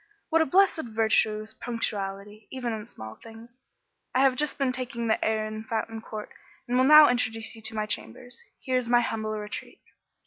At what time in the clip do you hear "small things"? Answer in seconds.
2.87-3.59